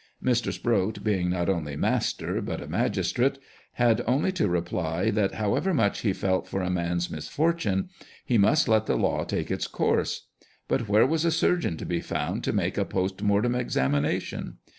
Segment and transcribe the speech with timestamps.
[0.23, 0.51] Mr.
[0.51, 3.37] Sproat, being not only master, but a magistrate,
[3.73, 7.87] had only to reply that however much he felt for the man's misfortune,
[8.25, 10.25] he must let the law take its course.
[10.67, 14.57] But where was a surgeon to be found, to make a post mor tem examination